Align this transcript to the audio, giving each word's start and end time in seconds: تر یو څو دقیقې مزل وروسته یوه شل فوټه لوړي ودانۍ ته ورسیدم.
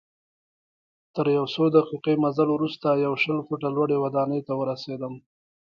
تر 1.15 1.25
یو 1.37 1.45
څو 1.53 1.63
دقیقې 1.75 2.13
مزل 2.23 2.49
وروسته 2.53 2.87
یوه 3.03 3.17
شل 3.23 3.39
فوټه 3.47 3.69
لوړي 3.75 3.97
ودانۍ 3.99 4.41
ته 4.47 4.53
ورسیدم. 4.59 5.13